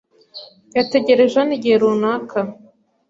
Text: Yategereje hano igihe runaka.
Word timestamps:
Yategereje 0.77 1.35
hano 1.41 1.53
igihe 1.57 1.75
runaka. 1.81 2.37